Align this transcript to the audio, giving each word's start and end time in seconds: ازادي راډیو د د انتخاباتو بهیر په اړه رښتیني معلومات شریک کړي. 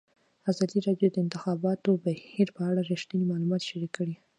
ازادي 0.51 0.79
راډیو 0.87 1.09
د 1.11 1.13
د 1.15 1.17
انتخاباتو 1.25 2.01
بهیر 2.05 2.47
په 2.55 2.61
اړه 2.69 2.81
رښتیني 2.91 3.25
معلومات 3.31 3.61
شریک 3.69 3.91
کړي. 3.97 4.15